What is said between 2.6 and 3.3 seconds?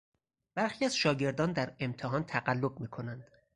میکنند.